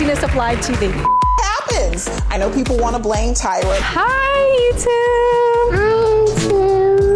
[0.00, 0.90] Craziness of live TV.
[1.42, 2.08] happens.
[2.30, 3.78] I know people want to blame Tyra.
[3.82, 5.76] Hi, YouTube.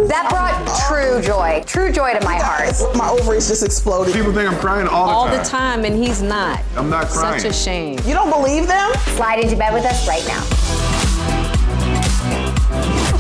[0.06, 0.52] That brought
[0.86, 2.74] true joy, true joy to my heart.
[2.94, 4.12] My ovaries just exploded.
[4.12, 5.38] People think I'm crying all the All time.
[5.38, 6.60] the time, and he's not.
[6.77, 7.40] I'm not crying.
[7.40, 7.98] Such a shame.
[8.05, 8.92] You don't believe them?
[9.16, 10.44] Slide into bed with us right now.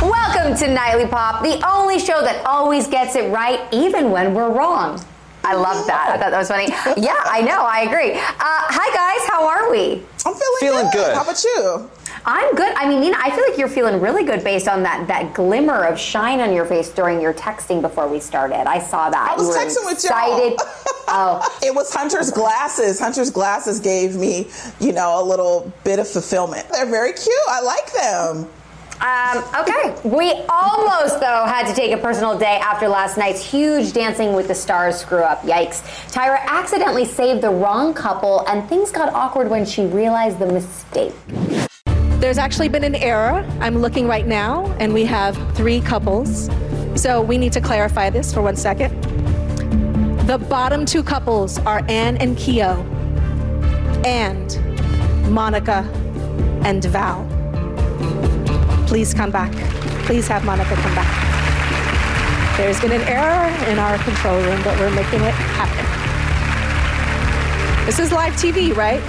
[0.06, 4.52] Welcome to Nightly Pop, the only show that always gets it right, even when we're
[4.52, 5.00] wrong.
[5.44, 6.10] I love that.
[6.14, 6.66] I thought that was funny.
[7.04, 7.64] Yeah, I know.
[7.64, 8.12] I agree.
[8.12, 9.28] Uh, hi, guys.
[9.28, 10.02] How are we?
[10.26, 11.14] I'm feeling, Feeling good.
[11.14, 11.90] How about you?
[12.26, 12.72] I'm good.
[12.76, 15.84] I mean, Nina, I feel like you're feeling really good based on that that glimmer
[15.84, 18.66] of shine on your face during your texting before we started.
[18.66, 19.32] I saw that.
[19.32, 20.48] I was you were texting with y'all.
[20.48, 20.58] excited.
[21.08, 22.98] oh, It was Hunter's glasses.
[22.98, 24.48] Hunter's glasses gave me,
[24.80, 26.66] you know, a little bit of fulfillment.
[26.72, 27.34] They're very cute.
[27.48, 28.48] I like them.
[29.00, 29.94] Um, okay.
[30.04, 34.48] We almost, though, had to take a personal day after last night's huge Dancing with
[34.48, 35.42] the Stars screw up.
[35.42, 35.82] Yikes.
[36.10, 41.12] Tyra accidentally saved the wrong couple, and things got awkward when she realized the mistake.
[42.20, 43.44] There's actually been an error.
[43.60, 46.48] I'm looking right now, and we have three couples.
[46.94, 48.98] So we need to clarify this for one second.
[50.26, 52.82] The bottom two couples are Anne and Keo,
[54.06, 54.58] and
[55.30, 55.80] Monica
[56.64, 57.33] and Val.
[58.94, 59.50] Please come back.
[60.06, 62.56] Please have Monica come back.
[62.56, 65.84] There's been an error in our control room, but we're making it happen.
[67.86, 69.02] This is live TV, right?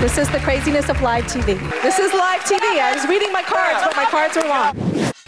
[0.00, 1.58] This is the craziness of live TV.
[1.82, 2.62] This is live TV.
[2.62, 4.76] I was reading my cards, but my cards were wrong.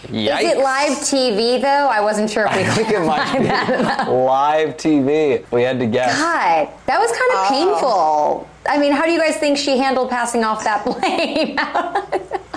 [0.06, 0.42] Yikes.
[0.42, 1.88] Is it live TV, though?
[1.88, 4.08] I wasn't sure if we I think could it might find be that.
[4.08, 5.44] live TV.
[5.50, 6.16] We had to guess.
[6.16, 7.48] God, that was kind of oh.
[7.50, 8.48] painful.
[8.72, 11.58] I mean, how do you guys think she handled passing off that blame?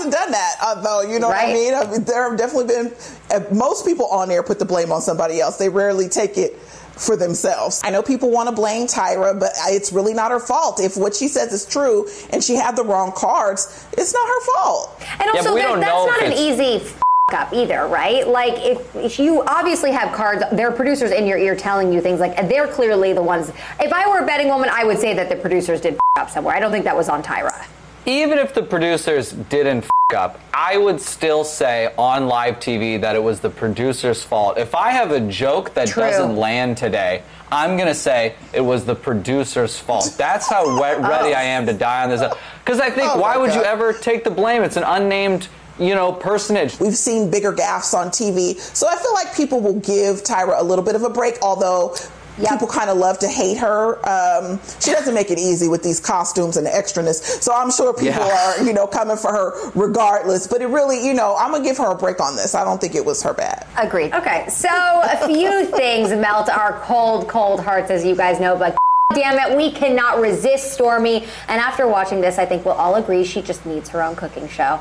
[0.00, 0.56] I mean, who hasn't done that?
[0.60, 1.74] Uh, though, you know what I mean?
[1.74, 2.04] I mean?
[2.04, 2.94] There have definitely been
[3.30, 5.56] uh, most people on there put the blame on somebody else.
[5.56, 6.58] They rarely take it
[6.98, 7.80] for themselves.
[7.84, 10.80] I know people want to blame Tyra, but it's really not her fault.
[10.80, 14.40] If what she says is true and she had the wrong cards, it's not her
[14.54, 15.02] fault.
[15.20, 17.00] And also, but we that, don't that's know not an easy f-
[17.32, 18.26] up either, right?
[18.26, 22.00] Like, if, if you obviously have cards, there are producers in your ear telling you
[22.00, 23.50] things like, they're clearly the ones.
[23.78, 26.30] If I were a betting woman, I would say that the producers did f- up
[26.30, 26.56] somewhere.
[26.56, 27.66] I don't think that was on Tyra.
[28.06, 33.14] Even if the producers didn't f- up, I would still say on live TV that
[33.14, 34.56] it was the producer's fault.
[34.56, 36.02] If I have a joke that True.
[36.04, 37.22] doesn't land today,
[37.52, 40.14] I'm gonna say it was the producer's fault.
[40.16, 41.02] That's how we- oh.
[41.02, 42.22] ready I am to die on this.
[42.64, 44.62] Because I think, Oh why would you ever take the blame?
[44.62, 45.48] It's an unnamed,
[45.78, 46.80] you know, personage.
[46.80, 48.58] We've seen bigger gaffes on TV.
[48.58, 51.94] So I feel like people will give Tyra a little bit of a break, although
[52.38, 52.50] Yep.
[52.52, 53.98] people kind of love to hate her.
[54.08, 57.16] Um, she doesn't make it easy with these costumes and the extraness.
[57.42, 58.54] So I'm sure people Yeah.
[58.58, 60.46] are, you know, coming for her regardless.
[60.46, 62.54] But it really, you know, I'm going to give her a break on this.
[62.54, 63.66] I don't think it was her bad.
[63.76, 64.12] Agreed.
[64.14, 68.76] Okay, so a few things melt our cold, cold hearts, as you guys know, but
[69.14, 71.22] damn it, we cannot resist Stormi.
[71.48, 74.48] And after watching this, I think we'll all agree she just needs her own cooking
[74.48, 74.80] show.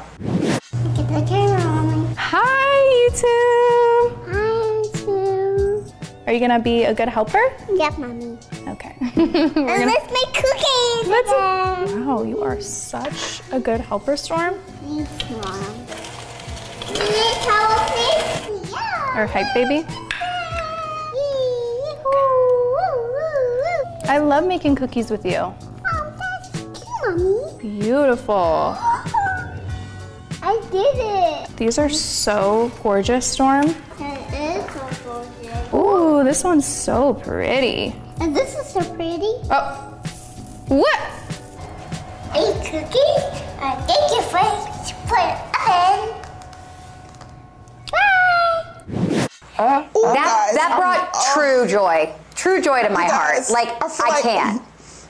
[0.95, 2.15] Get that came on.
[2.17, 3.76] Hi, YouTube.
[6.27, 7.41] Are you gonna be a good helper?
[7.73, 8.37] Yep, mommy.
[8.67, 8.95] Okay.
[9.15, 11.07] And let's make cookies.
[11.07, 14.55] Let's- wow, you are such a good helper, Storm.
[14.83, 15.75] Thanks, mom.
[16.91, 18.71] You need towel, please?
[18.71, 19.17] Yeah.
[19.23, 19.85] Or hype baby.
[24.09, 25.35] I love making cookies with you.
[25.39, 25.55] Oh,
[26.17, 27.79] that's cute, mommy.
[27.79, 28.75] Beautiful.
[30.43, 31.57] I did it.
[31.57, 33.65] These are so gorgeous, Storm.
[33.67, 33.75] It
[34.33, 35.73] is so gorgeous.
[35.73, 37.95] Ooh, this one's so pretty.
[38.19, 39.31] And this is so pretty.
[39.49, 39.93] Oh,
[40.67, 40.99] what?
[42.35, 43.17] A cookie?
[43.59, 44.39] Uh, thank you for
[45.07, 45.19] put
[45.69, 46.13] in.
[49.57, 49.87] Bye.
[49.95, 53.49] Ooh, That, guys, that I'm- brought oh, true joy True joy to my You heart.
[53.49, 54.61] Like feel I can't.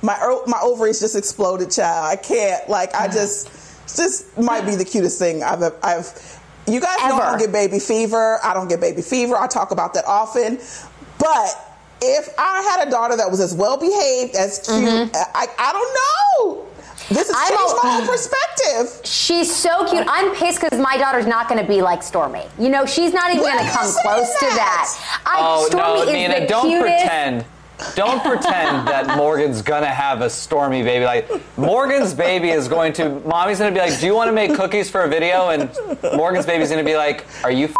[0.04, 0.18] My
[0.48, 2.06] my ovaries just exploded, child.
[2.06, 2.70] I can't.
[2.70, 3.50] Like I just,
[3.98, 6.40] this might be the cutest thing I've I've.
[6.68, 8.40] You guys know I don't get baby fever.
[8.44, 9.36] I don't get baby fever.
[9.38, 10.60] I talk about that often,
[11.28, 11.64] but.
[12.00, 15.94] If I had a daughter that was as well behaved, as cute, I, I don't
[16.54, 16.68] know.
[17.10, 17.42] This has Mm-hmm.
[17.42, 19.02] I'm changed my whole perspective.
[19.04, 20.06] She's so cute.
[20.08, 22.48] I'm pissed because my daughter's not going to be like Stormi.
[22.60, 24.56] You know, she's not even going to come saying close to that?
[24.96, 25.22] that.
[25.26, 26.40] I, Oh Stormi no, is Nina!
[26.42, 26.82] the don't cutest.
[27.04, 27.46] pretend.
[27.96, 31.06] Don't pretend that Morgan's gonna have a stormy baby.
[31.06, 33.10] Like Morgan's baby is going to.
[33.22, 35.70] Mommy's gonna be like, "Do you want to make cookies for a video?" And
[36.16, 37.76] Morgan's baby's gonna be like, "Are you f-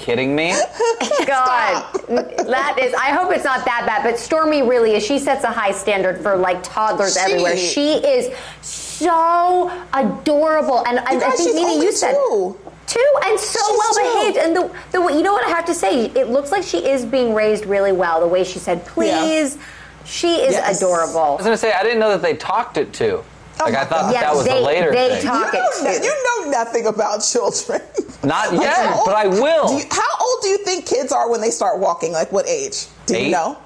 [0.00, 0.50] kidding me?"
[1.26, 2.92] God, that is.
[2.94, 5.04] I hope it's not that bad, but Stormi really is.
[5.06, 7.56] She sets a high standard for like toddlers She- everywhere.
[7.56, 12.58] She is so adorable, and, and I guys, think she's Nina, only you said two.
[12.86, 14.02] two, and so She's well two.
[14.02, 14.36] behaved.
[14.38, 17.04] And the, the you know what I have to say, it looks like she is
[17.04, 18.20] being raised really well.
[18.20, 19.58] The way she said please,
[20.04, 20.78] she is Yes.
[20.78, 21.18] adorable.
[21.20, 23.22] I was gonna say I didn't know that they talked it too.
[23.66, 24.06] Like I my thought God.
[24.08, 25.26] that, Yes, that was they- a later they thing.
[25.26, 26.04] talk- You know, too.
[26.04, 27.82] you know nothing about children.
[28.22, 29.68] Not Like, yet, old- but I will.
[29.68, 32.12] do you- how old do you think kids are when they start walking?
[32.12, 32.86] Like what age?
[33.06, 33.26] Do Eight?
[33.26, 33.56] you know?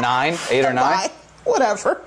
[0.00, 1.10] Nine, eight or nine.
[1.44, 2.00] Whatever.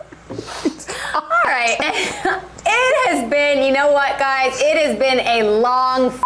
[1.14, 1.78] All right.
[2.66, 4.54] It has been, you know what, guys?
[4.62, 6.24] It has been a long f-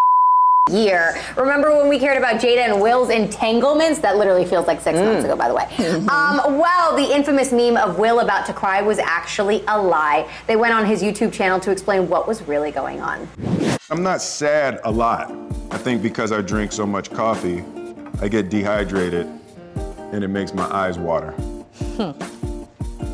[0.70, 1.20] year.
[1.36, 4.00] Remember when we cared about Jada and Will's entanglements?
[4.00, 5.66] That literally feels like six months ago, by the way.
[6.08, 10.30] Um, well, the infamous meme of Will about to cry was actually a lie.
[10.48, 13.28] They went on his YouTube channel to explain what was really going on.
[13.90, 15.32] I'm not sad a lot.
[15.72, 17.64] I think because I drink so much coffee,
[18.22, 19.28] I get dehydrated
[20.12, 21.34] and it makes my eyes water.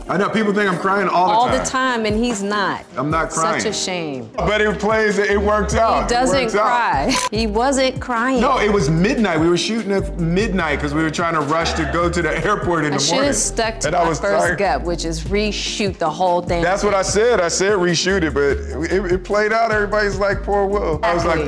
[0.09, 1.57] I know people think I'm crying all the all time.
[1.59, 2.83] the time, and he's not.
[2.97, 3.61] I'm not crying.
[3.61, 4.29] Such a shame.
[4.35, 6.03] But it plays, it worked out.
[6.03, 6.61] He doesn't works out.
[6.65, 7.15] cry.
[7.31, 8.41] He wasn't crying.
[8.41, 9.39] No, it was midnight.
[9.39, 12.37] We were shooting at midnight because we were trying to rush to go to the
[12.45, 13.27] airport in I the should morning.
[13.27, 14.59] have stuck to And I my was first tired.
[14.59, 16.61] gut, which is reshoot the whole thing.
[16.63, 17.39] That's what I said.
[17.39, 19.71] I said reshoot it, but it, it played out.
[19.71, 20.99] Everybody's like, poor Will.
[21.03, 21.39] I was like,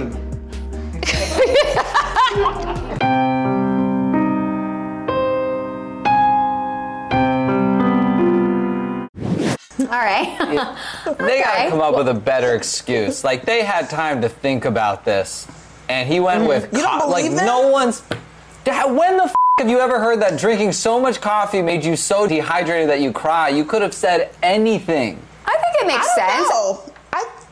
[10.06, 10.78] All right.
[11.18, 13.24] They gotta come up with a better excuse.
[13.24, 15.48] Like they had time to think about this,
[15.90, 16.48] and he went mm-hmm.
[16.50, 17.46] with You don't co- like that?
[17.46, 18.02] no one's.
[18.66, 22.28] When the f- have you ever heard that drinking so much coffee made you so
[22.28, 23.50] dehydrated that you cry?
[23.50, 25.19] You could have said anything.
[25.46, 26.50] I think it makes I don't sense.
[26.50, 26.94] know.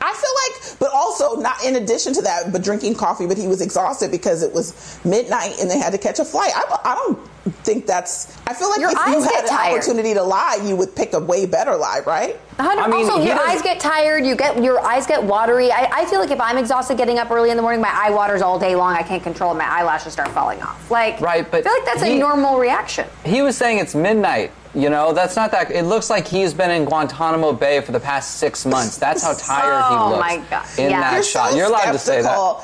[0.04, 3.36] I, I feel like, but also not in addition to that, but drinking coffee, but
[3.38, 6.52] he was exhausted because it was midnight and they had to catch a flight.
[6.54, 7.18] I, I don't
[7.64, 9.74] think that's, I feel like Your if you had get an tired.
[9.78, 12.38] opportunity to lie, you would pick a way better lie, right?
[12.58, 14.24] I mean, also, your eyes get tired.
[14.24, 15.72] You get your eyes get watery.
[15.72, 18.10] I, I feel like if I'm exhausted getting up early in the morning, my eye
[18.10, 18.94] waters all day long.
[18.94, 19.56] I can't control it.
[19.56, 20.88] My eyelashes start falling off.
[20.90, 23.08] Like, Right, but I feel like that's he- a normal reaction.
[23.24, 24.52] He was saying it's midnight.
[24.74, 25.70] You know, that's not that.
[25.70, 28.96] It looks like he's been in Guantanamo Bay for the past six months.
[28.96, 30.66] That's how tired he Oh, looks my God.
[30.78, 31.00] in Yeah.
[31.00, 31.50] that You're shot.
[31.50, 32.36] so You're allowed to say that.
[32.36, 32.60] All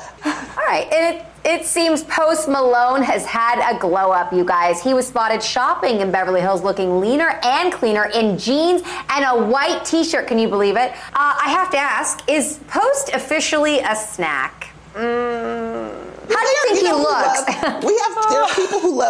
[0.57, 4.83] right, and it, it seems Post Malone has had a glow up, you guys.
[4.83, 9.45] He was spotted shopping in Beverly Hills looking leaner and cleaner in jeans and a
[9.45, 10.27] white t shirt.
[10.27, 10.91] Can you believe it?
[10.91, 14.67] Uh, I have to ask is Post officially a snack?
[14.93, 15.97] Mm.
[16.29, 17.63] How do you think he know who looks?
[17.63, 18.20] love- we have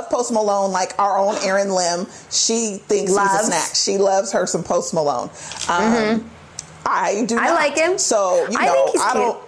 [0.01, 2.07] love Post Malone, like our own Erin Lim.
[2.30, 3.31] She thinks Loves.
[3.31, 3.75] he's a snack.
[3.75, 5.30] She loves her some Post Malone.
[5.69, 6.30] Um,
[6.85, 7.37] I do.
[7.37, 7.54] I not.
[7.54, 7.97] like him.
[7.97, 9.44] So you I know, think he's I don't.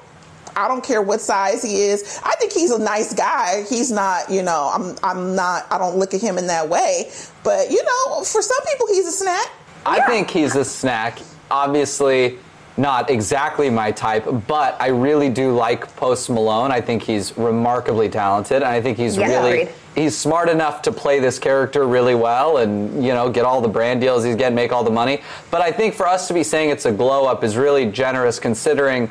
[0.55, 2.19] I don't care what size he is.
[2.23, 3.63] I think he's a nice guy.
[3.67, 7.09] He's not, you know, I'm I'm not I don't look at him in that way.
[7.43, 9.47] But, you know, for some people he's a snack.
[9.83, 11.17] I think he's a snack.
[11.49, 12.37] Obviously,
[12.77, 16.71] not exactly my type, but I really do like Post Malone.
[16.71, 19.75] I think he's remarkably talented, and I think he's Yeah, really agreed.
[19.95, 23.67] he's smart enough to play this character really well, and you know get all the
[23.67, 25.21] brand deals he's getting, make all the money.
[25.51, 28.39] But I think for us to be saying it's a glow up is really generous,
[28.39, 29.09] considering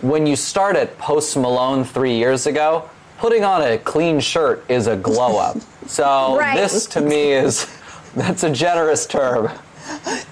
[0.00, 2.88] when you start at Post Malone three years ago.
[3.18, 5.56] Putting on a clean shirt is a glow up.
[5.86, 6.56] So Right.
[6.56, 7.66] this to me is
[8.16, 9.48] that's a generous term.
[10.06, 10.26] And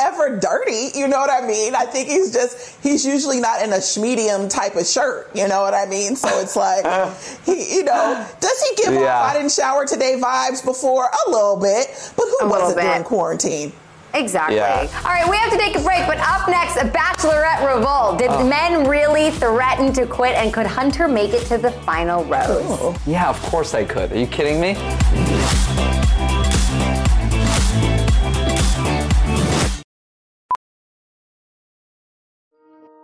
[0.00, 0.90] ever dirty.
[0.94, 1.74] You know what I mean?
[1.74, 5.30] I think he's just he's usually not in a medium type of shirt.
[5.34, 6.16] You know what I mean?
[6.16, 7.12] So it's like uh.
[7.44, 9.18] he, you know, does he give Yeah.
[9.18, 12.12] off I didn't shower today vibes before a little bit?
[12.16, 12.84] But who A wasn't bit.
[12.84, 13.72] during quarantine?
[14.14, 14.56] Exactly.
[14.56, 14.88] Yeah.
[15.04, 18.18] All right, we have to take a break, but up next, a bachelorette revolt.
[18.18, 18.48] Did oh.
[18.48, 22.96] men really threaten to quit, and could Hunter make it to the final rose?
[23.06, 24.10] Yeah, of course I could.
[24.12, 25.87] Are you kidding me?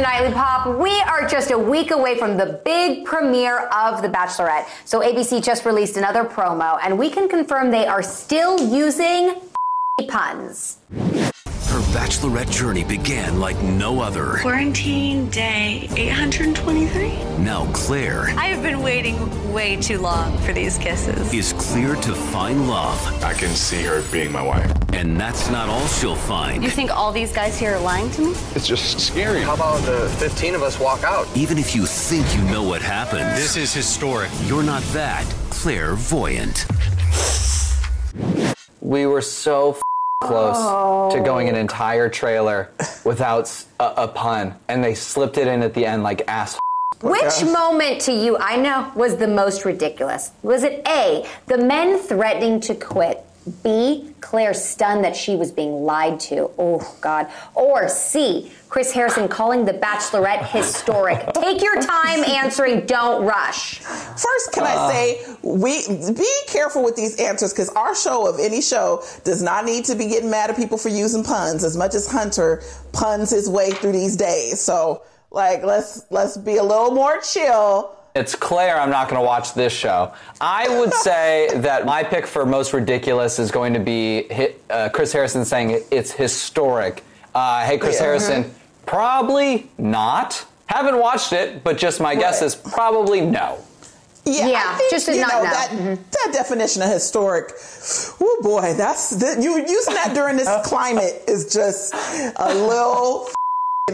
[0.00, 0.78] Nightly Pop.
[0.78, 4.66] We are just a week away from the big premiere of The Bachelorette.
[4.86, 9.42] So ABC just released another promo, and we can confirm they are still using
[10.08, 10.78] puns.
[11.90, 14.38] Her bachelorette journey began like no other.
[14.42, 17.42] Quarantine day 823.
[17.42, 19.16] Now Clare I have been waiting
[19.52, 21.32] way too long for these kisses.
[21.34, 22.96] is clear to find love.
[23.24, 24.70] I can see her being my wife.
[24.92, 26.62] And that's not all she'll find.
[26.62, 28.30] You think all these guys here are lying to me?
[28.54, 29.40] It's just scary.
[29.40, 31.26] How about the 15 of us walk out?
[31.36, 34.30] Even if you think you know what happened, This is historic.
[34.44, 36.66] you're not that clairvoyant.
[38.80, 39.76] We were so
[40.22, 41.60] f- close to going an oh.
[41.60, 42.70] entire trailer
[43.04, 46.58] without a pun, and they slipped it in at the end like ass.
[47.02, 50.32] Which moment to you, I know, was the most ridiculous?
[50.42, 53.24] Was it A, the men threatening to quit?
[53.62, 56.50] B, Clare stunned that she was being lied to?
[56.58, 57.28] Oh, God.
[57.54, 61.26] Or C, Chris Harrison calling The Bachelorette historic?
[61.34, 63.78] Take your time answering, don't rush.
[63.78, 64.90] First, can I ah.
[64.90, 65.82] say we
[66.12, 69.94] be careful with these answers because our show of any show does not need to
[69.94, 73.70] be getting mad at people for using puns as much as Hunter puns his way
[73.70, 74.60] through these days.
[74.60, 77.96] So, like, let's let's be a little more chill.
[78.20, 80.12] It's Clare, I'm not going to watch this show.
[80.42, 84.88] I would say that my pick for most ridiculous is going to be hi- uh,
[84.90, 87.02] Chris Harrison saying it's historic.
[87.34, 88.02] Uh, hey, Chris Yeah.
[88.04, 90.44] Harrison, probably not.
[90.66, 93.58] Haven't watched it, but just my guess is probably no.
[94.26, 95.50] Yeah, Yeah, I think, just to you not know, know.
[95.50, 95.98] that Mhm.
[96.12, 97.52] that definition of historic.
[98.20, 103.34] Oh boy, that's the, you using that during this climate is just a little f***ing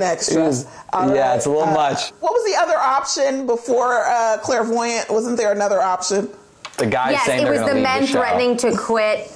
[0.02, 0.42] extra.
[0.42, 2.10] It was- All yeah, right, it's a little uh, much.
[2.20, 5.10] What was the other option before uh, clairvoyant?
[5.10, 6.28] Wasn't there another option?
[6.78, 9.30] The guy yes, saying it they're was the leave men the threatening to quit.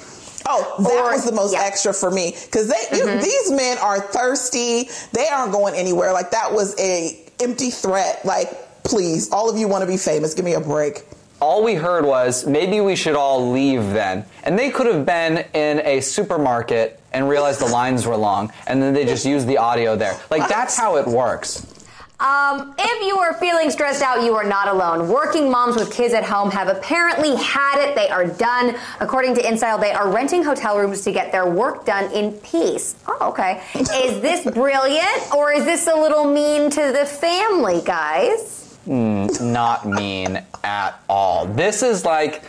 [0.46, 1.62] Oh, that Or- was the most yeah.
[1.64, 3.22] extra for me because they you, Mhm.
[3.22, 4.88] these men are thirsty.
[5.12, 6.12] They aren't going anywhere.
[6.12, 8.24] Like that was a empty threat.
[8.24, 10.32] Like please, all of you want to be famous.
[10.34, 11.04] Give me a break.
[11.40, 14.24] All we heard was maybe we should all leave then.
[14.44, 18.80] And they could have been in a supermarket and realized the lines were long, and
[18.80, 20.16] then they just used the audio there.
[20.30, 21.66] Like, that's how it works.
[22.20, 25.08] Um, if you are feeling stressed out, you are not alone.
[25.08, 27.94] Working moms with kids at home have apparently had it.
[27.94, 28.76] They are done.
[29.00, 32.94] According to InStyle, they are renting hotel rooms to get their work done in peace.
[33.08, 33.62] Oh, okay.
[33.74, 38.78] Is this brilliant or is this a little mean to the family, guys?
[38.86, 41.46] Mm, not mean at all.
[41.46, 42.44] This is like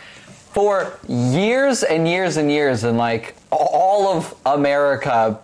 [0.52, 5.38] for years and years and years, and like all of America,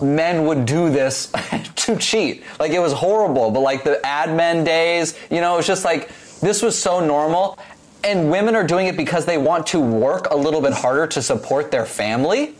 [0.00, 1.32] men would do this
[1.76, 2.44] to cheat.
[2.60, 5.84] Like it was horrible, but like the ad men days, you know, it was just
[5.84, 7.58] like this was so normal.
[8.04, 11.22] And women are doing it because they want to work a little bit harder to
[11.22, 12.56] support their family.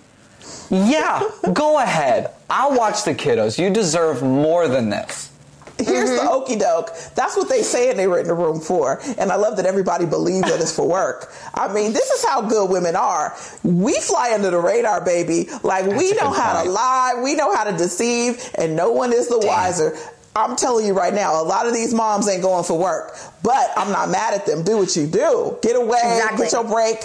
[0.71, 2.31] Yeah, go ahead.
[2.49, 3.59] I'll watch the kiddos.
[3.59, 5.32] You deserve more than this.
[5.79, 6.91] Here's the okey doke.
[7.15, 9.01] That's what they said they were in the room for.
[9.19, 11.33] And I love that everybody believes that it's for work.
[11.55, 13.37] I mean, this is how good women are.
[13.65, 15.49] We fly under the radar, baby.
[15.63, 18.77] Like, we That's a know good how to lie, we know how to deceive, and
[18.77, 19.97] no one is the wiser.
[20.35, 23.17] I'm telling you right now, a lot of these moms ain't going for work.
[23.43, 24.63] But I'm not mad at them.
[24.65, 25.59] Do what you do.
[25.63, 26.45] Get away, Exactly.
[26.47, 27.05] get your break.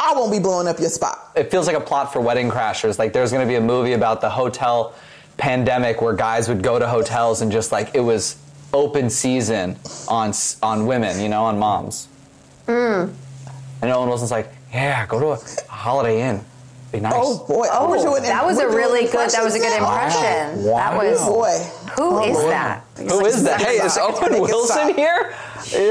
[0.00, 1.32] I won't be blowing up your spot.
[1.34, 2.98] it feels like a plot for Wedding Crashers.
[2.98, 4.94] Like there's going to be a movie about the hotel
[5.36, 8.36] pandemic where guys would go to hotels and just like it was
[8.72, 9.76] open season
[10.08, 12.08] on on women, you know, on moms.
[12.66, 13.12] Mm.
[13.82, 16.44] And Owen Wilson's like, yeah, go to a Holiday Inn,
[16.94, 17.12] nice.
[17.14, 17.66] Oh boy!
[17.70, 19.30] Oh, oh we're that was a really good.
[19.30, 20.48] That was a good impressions now?
[20.50, 20.64] impression.
[20.66, 21.18] That was.
[21.20, 21.86] Oh boy.
[21.96, 22.48] Who oh, is boy.
[22.48, 22.84] that?
[22.96, 23.60] Who is that?
[23.60, 24.96] Hey, is Owen Make Wilson stop.
[24.96, 25.34] here?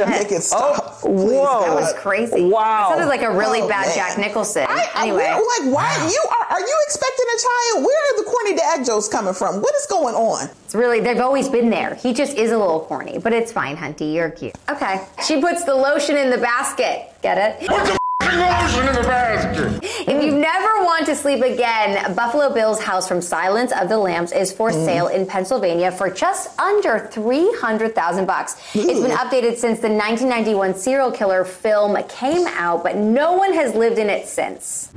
[0.07, 1.01] Make it oh, stop.
[1.01, 1.61] Please, whoa.
[1.61, 2.43] That was crazy.
[2.45, 2.89] Wow.
[2.89, 3.95] That sounded like a really Oh, bad man.
[3.95, 4.65] Jack Nicholson.
[4.69, 5.17] I, I, anyway.
[5.17, 6.45] where- like, why you are?
[6.51, 7.85] Are you expecting a child?
[7.85, 9.61] Where are the corny dad jokes coming from?
[9.61, 10.49] What is going on?
[10.65, 11.95] It's really, they've always been there.
[11.95, 14.13] He just is a little corny, but it's fine, Hunty.
[14.13, 14.55] You're cute.
[14.69, 15.05] Okay.
[15.25, 17.11] She puts the lotion in the basket.
[17.21, 17.99] Get it?
[18.25, 19.79] Put lotion in the basket.
[20.07, 24.31] If you never want to sleep again, Buffalo Bill's house from Silence of the Lambs
[24.31, 24.85] is for mm.
[24.85, 28.55] sale in Pennsylvania for just under 300,000 bucks.
[28.73, 33.75] It's been updated since the 1991 serial killer film came out, but no one has
[33.75, 34.91] lived in it since.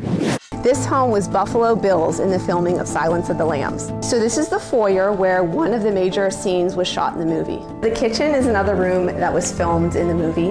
[0.68, 3.90] This home was Buffalo Bill's in the filming of Silence of the Lambs.
[4.06, 7.25] So this is the foyer where one of the major scenes was shot in the
[7.25, 7.64] movie.
[7.80, 10.50] The kitchen is another room that was filmed in the movie,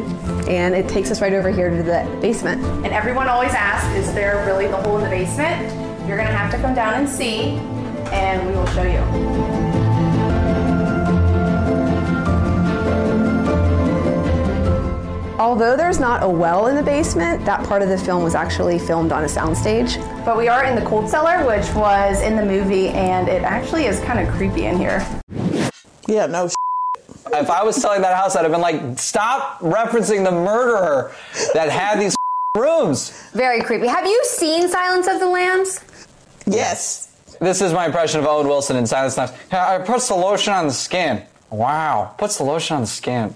[0.52, 2.64] and it takes us right over here to the basement.
[2.84, 5.62] And everyone always asks, is there really the hole in the basement?
[6.08, 7.60] You're gonna have to come down and see,
[8.12, 9.57] and we will show you.
[15.40, 18.80] Although there's not a well in the basement, that part of the film was actually
[18.80, 19.96] filmed on a soundstage.
[20.26, 23.86] But we are in the cold cellar, which was in the movie, and it actually
[23.86, 25.06] is kind of creepy in here.
[26.08, 26.50] Yeah, no.
[27.34, 31.14] If I was selling that house, I'd have been like, stop referencing the murderer
[31.54, 32.16] that had these
[32.58, 33.12] rooms.
[33.34, 33.86] Very creepy.
[33.86, 35.82] Have you seen Silence of the Lambs?
[36.48, 37.16] Yes.
[37.40, 39.46] This is my impression of Owen Wilson in Silence of the Lambs.
[39.52, 41.22] Yeah, I puts the lotion on the skin.
[41.52, 42.16] Wow.
[42.18, 43.36] Puts the lotion on the skin.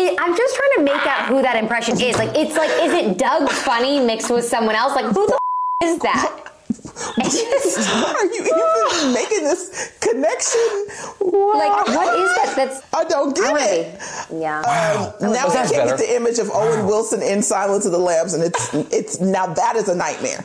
[0.00, 2.16] It, I'm just trying to make out who that impression is.
[2.16, 4.94] Like, it's like, is it Doug Funnie mixed with someone else?
[4.94, 6.44] Like, who the f- is that?
[7.24, 10.86] Just, Are you even making this connection?
[11.20, 12.52] Like, what is that?
[12.56, 14.00] That's I don't get it.
[14.32, 14.58] Yeah.
[14.60, 15.96] Um, now Well, I can't better.
[15.96, 19.46] get the image of Owen Wilson in Silence of the Lambs, and it's it's now
[19.46, 20.44] that is a nightmare.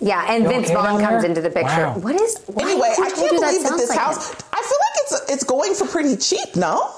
[0.00, 1.86] Yeah, and You Vince okay Vaughn comes into the picture.
[1.88, 1.98] Wow.
[1.98, 2.38] What is?
[2.46, 4.32] Why, Anyway, I can't believe that sounds this like house.
[4.52, 6.56] I feel like it's it's going for pretty cheap.
[6.56, 6.90] No.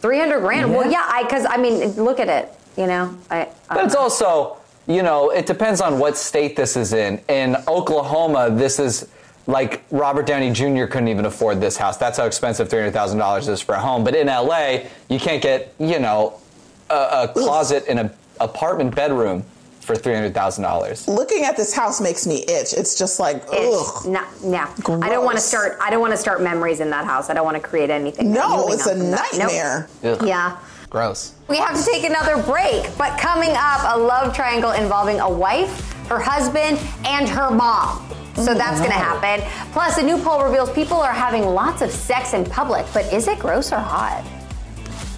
[0.00, 0.74] Three hundred grand.
[0.74, 2.52] Well, yeah, I because I mean, look at it.
[2.76, 3.48] You know, I.
[3.68, 7.20] I But it's also, you know, it depends on what state this is in.
[7.28, 9.08] In Oklahoma, this is
[9.46, 10.86] like Robert Downey Jr.
[10.86, 11.96] couldn't even afford this house.
[11.96, 14.04] That's how expensive $300,000 is for a home.
[14.04, 16.40] But in LA, you can't get, you know,
[16.88, 19.44] a, a closet in an apartment bedroom
[19.80, 21.08] for $300,000.
[21.08, 22.72] Looking at this house makes me itch.
[22.74, 24.06] It's just like ugh.
[24.06, 24.68] No, no.
[25.02, 25.78] I don't want to start.
[25.80, 27.30] I don't want to start memories in that house.
[27.30, 28.32] I don't want to create anything.
[28.32, 29.28] No, it's a from that.
[29.32, 29.50] Nope.
[29.52, 29.88] nightmare.
[30.02, 30.58] Yeah.
[30.90, 31.34] Gross.
[31.48, 35.92] We have to take another break, but coming up, a love triangle involving a wife,
[36.08, 38.06] her husband, and her mom.
[38.34, 39.46] So that's going to happen.
[39.72, 43.28] Plus, a new poll reveals people are having lots of sex in public, but is
[43.28, 44.24] it gross or hot?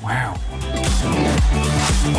[0.02, 0.34] Wow.
[2.02, 2.18] Welcome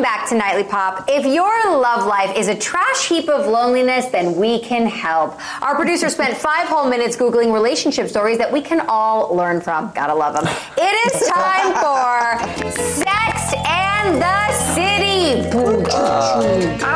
[0.00, 1.04] back to Nightly Pop.
[1.06, 5.38] If your love life is a trash heap of loneliness, then we can help.
[5.62, 9.92] Our producer spent five whole minutes Googling relationship stories that we can all learn from.
[9.94, 10.46] Gotta love them.
[10.78, 14.93] It is time for Sex and the City.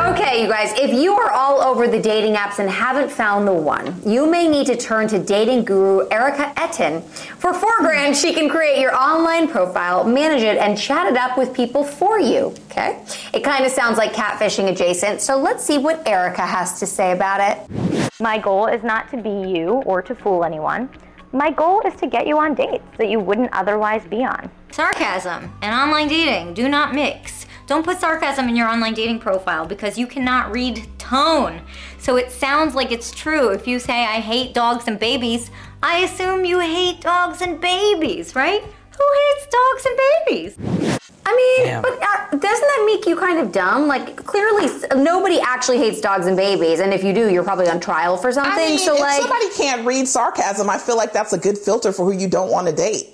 [0.09, 3.53] Okay, you guys, if you are all over the dating apps and haven't found the
[3.53, 7.01] one, you may need to turn to dating guru Erika Ettin.
[7.01, 11.37] For four grand, she can create your online profile, manage it, and chat it up
[11.37, 12.53] with people for you.
[12.69, 13.01] Okay?
[13.33, 17.13] It kind of sounds like catfishing adjacent, so let's see what Erika has to say
[17.13, 18.11] about it.
[18.19, 20.89] My goal is not to be you or to fool anyone.
[21.31, 24.49] My goal is to get you on dates that you wouldn't otherwise be on.
[24.71, 27.38] Sarcasm and online dating do not mix.
[27.69, 31.61] Don't put sarcasm in your online dating profile because you cannot read tone.
[31.99, 33.49] So it sounds like it's true.
[33.49, 35.51] If you say, I hate dogs and babies,
[35.83, 38.63] I assume you hate dogs and babies, right?
[38.63, 40.99] Who hates dogs and babies?
[41.27, 43.85] I mean, but uh, doesn't that make you kind of dumb?
[43.85, 47.79] Like, clearly, nobody actually hates dogs and babies, and if you do, you're probably on
[47.79, 48.51] trial for something.
[48.51, 51.55] I mean, so, if like, somebody can't read sarcasm, I feel like that's a good
[51.55, 53.09] filter for who you don't want to date.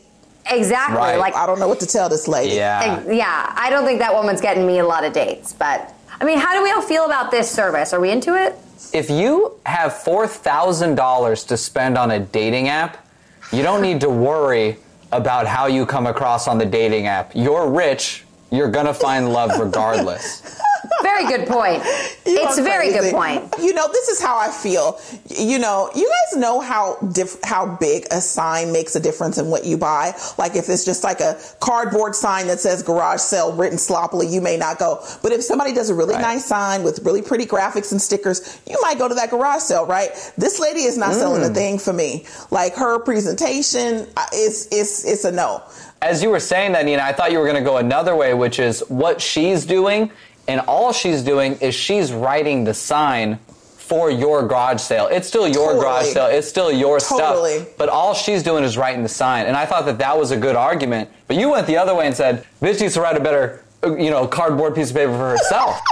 [0.49, 0.97] Exactly.
[1.17, 2.55] Like, I don't know what to tell this lady.
[2.59, 6.25] Ex- yeah, I don't think that woman's getting me a lot of dates, but I
[6.25, 7.93] mean, how do we all feel about this service?
[7.93, 8.55] Are we into it?
[8.93, 13.05] If you have $4,000 to spend on a dating app,
[13.51, 14.77] you don't need to worry
[15.11, 17.31] about how you come across on the dating app.
[17.35, 20.59] You're rich, you're gonna find love regardless.
[21.01, 21.83] Very good point.
[22.27, 23.53] It's a very good point.
[23.59, 24.99] You know, this is how I feel.
[25.29, 29.47] You know, you guys know how diff- how big a sign makes a difference in
[29.47, 30.13] what you buy.
[30.37, 34.41] Like if it's just like a cardboard sign that says garage sale written sloppily, you
[34.41, 35.03] may not go.
[35.23, 38.77] But if somebody does a really nice sign with really pretty graphics and stickers, you
[38.81, 40.09] might go to that garage sale, right?
[40.37, 41.53] This lady is not selling a Mm.
[41.55, 42.25] thing for me.
[42.51, 45.61] Like her presentation uh, is is it's a no.
[46.01, 48.59] As you were saying that, Nina, I thought you were gonna go another way, which
[48.59, 50.11] is what she's doing,
[50.47, 53.39] and all she's doing is she's writing the sign
[53.77, 55.07] for your garage sale.
[55.11, 55.79] It's still your Totally.
[55.83, 56.25] garage sale.
[56.27, 57.59] It's still your Totally.
[57.59, 57.67] stuff.
[57.77, 59.45] But all she's doing is writing the sign.
[59.45, 61.09] And I thought that that was a good argument.
[61.27, 63.95] But you went the other way and said, bitch needs to write a better, uh,
[63.95, 65.79] you know, cardboard piece of paper for herself.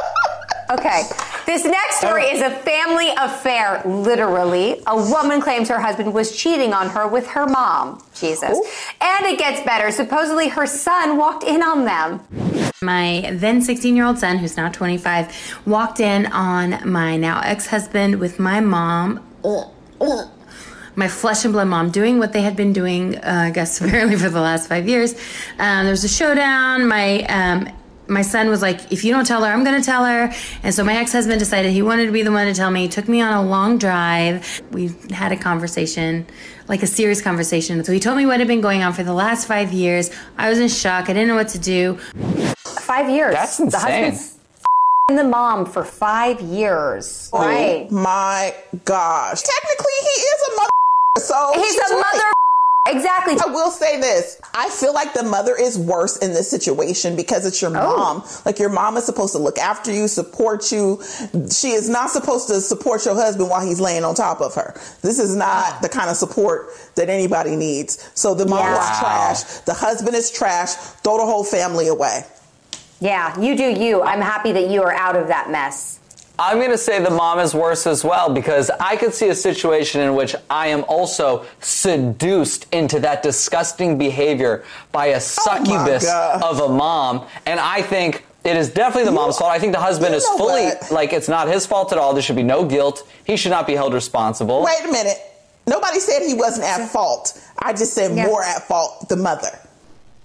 [0.72, 1.04] Okay.
[1.46, 4.82] This next story is a family affair, literally.
[4.88, 8.02] A woman claims her husband was cheating on her with her mom.
[8.16, 8.58] Jesus.
[9.02, 9.92] And it gets better.
[9.92, 12.22] Supposedly her son walked in on them.
[12.82, 17.68] My then 16 year old son, who's now 25, walked in on my now ex
[17.68, 19.26] husband with my mom.
[20.96, 24.16] my flesh and blood mom doing what they had been doing, uh, I guess, apparently
[24.16, 25.14] for the last five years.
[25.60, 26.88] Um, there was a showdown.
[26.88, 27.70] My um,
[28.08, 30.32] my son was like, if you don't tell her, I'm going to tell her.
[30.63, 32.82] And so my ex husband decided he wanted to be the one to tell me.
[32.84, 34.62] He took me on a long drive.
[34.72, 36.26] We had a conversation,
[36.68, 37.84] like a serious conversation.
[37.84, 40.12] So he told me what had been going on for the last five years.
[40.38, 41.06] I was in shock.
[41.10, 41.96] I didn't know what to do.
[42.66, 43.34] Five years.
[43.36, 43.82] That's The insane.
[43.82, 47.30] husband's f***ing the mom for five years.
[47.32, 47.88] Oh right.
[47.89, 48.54] Oh my
[48.86, 49.42] gosh.
[49.42, 50.70] Technically, he is a mother.
[51.20, 52.04] So He's a right.
[52.13, 52.34] mother.
[52.93, 53.36] Exactly.
[53.41, 54.41] I will say this.
[54.54, 57.96] I feel like the mother is worse in this situation because it's your Oh.
[57.98, 58.24] mom.
[58.46, 61.02] Like your mom is supposed to look after you, support you.
[61.50, 64.76] She is not supposed to support your husband while he's laying on top of her.
[65.02, 68.10] This is not the kind of support that anybody needs.
[68.15, 68.74] So the mom Yeah.
[68.91, 69.43] is trash.
[69.65, 70.74] The husband is trash.
[71.04, 72.26] Throw the whole family away.
[73.00, 74.02] Yeah, you do you.
[74.02, 76.00] I'm happy that you are out of that mess.
[76.39, 79.36] I'm going to say the mom is worse as well because I could see a
[79.36, 86.06] situation in which I am also seduced into that disgusting behavior by a oh succubus
[86.06, 86.41] God.
[86.41, 87.28] of a mom.
[87.46, 89.52] And I think it is definitely the mom's fault.
[89.52, 90.91] I think the husband you is fully, what?
[90.91, 92.13] like, it's not his fault at all.
[92.13, 93.08] There should be no guilt.
[93.26, 94.63] He should not be held responsible.
[94.63, 95.17] Wait a minute.
[95.67, 97.39] Nobody said he wasn't at fault.
[97.60, 98.26] I just said Yeah.
[98.26, 99.50] more at fault the mother.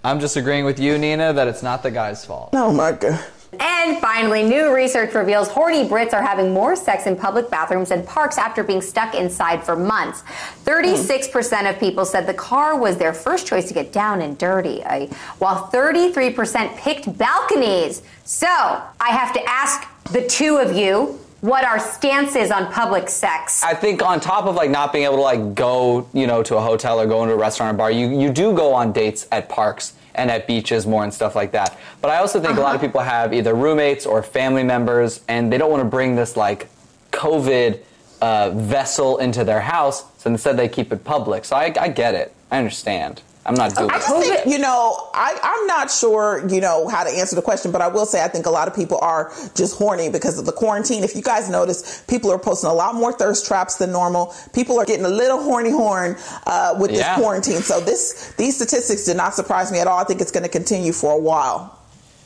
[0.03, 2.51] I'm just agreeing with you, Nina, that it's not the guy's fault.
[2.55, 3.23] Oh my god.
[3.59, 8.07] And finally, new research reveals horny Brits are having more sex in public bathrooms and
[8.07, 10.23] parks after being stuck inside for months.
[10.65, 14.83] 36% of people said the car was their first choice to get down and dirty,
[14.85, 15.07] uh,
[15.39, 18.03] while 33% picked balconies.
[18.25, 23.09] So, I have to ask the two of you what our stance is on public
[23.09, 23.63] sex.
[23.63, 26.57] I think on top of like not being able to like go, you know, to
[26.57, 29.27] a hotel or go into a restaurant or bar, you, you do go on dates
[29.31, 31.79] at parks and at beaches more and stuff like that.
[32.03, 35.53] But I also think a lot of people have either roommates or family members and
[35.53, 36.69] they don't want to bring this like
[37.13, 37.81] COVID
[38.21, 41.45] uh, vessel into their house, so instead they keep it public.
[41.45, 42.35] So I, I get it.
[42.51, 43.23] I understand.
[43.49, 44.01] I'm not doing I it.
[44.01, 47.73] just think, you know, I, I'm not sure, you know, how to answer the question,
[47.73, 50.45] but I will say I think a lot of people are just horny because of
[50.47, 51.03] the quarantine.
[51.03, 54.35] If you guys notice, people are posting a lot more thirst traps than normal.
[54.53, 57.15] People are getting a little horny horn uh, with Yeah.
[57.17, 57.63] this quarantine.
[57.63, 59.99] So this these statistics did not surprise me at all.
[59.99, 61.78] I think it's going to continue for a while.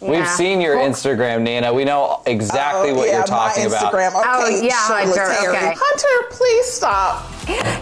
[0.03, 1.73] We've seen your Instagram, Nina.
[1.73, 3.95] We know exactly Oh, what yeah, you're talking my about.
[3.95, 5.75] Oh, okay, Oh, yeah, Hunter, okay.
[5.77, 7.29] Hunter, please stop.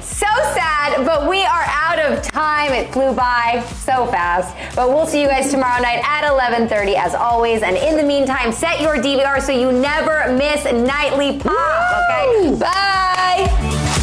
[0.03, 2.73] So sad, but we are out of time.
[2.73, 4.55] It flew by so fast.
[4.77, 7.63] But we'll see you guys tomorrow night at 11:30 as always.
[7.63, 12.11] And in the meantime, set your DVR so you never miss nightly pop.
[12.11, 12.55] Okay.
[12.59, 13.97] Bye.